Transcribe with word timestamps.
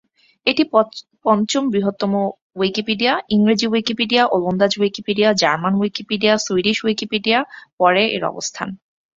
এটি 0.47 0.63
পঞ্চম 1.23 1.63
বৃহত্তম 1.69 2.13
উইকিপিডিয়া- 2.55 3.23
ইংরেজি 3.29 3.67
উইকিপিডিয়া, 3.67 4.23
ওলন্দাজ 4.27 4.71
Wikipedia, 4.79 5.29
German 5.33 5.73
Wikipedia, 5.75 6.33
Swedish 6.37 6.77
Wikipedia 6.85 7.39
পরে 7.77 8.03
এর 8.07 8.23
অবস্থান। 8.25 8.69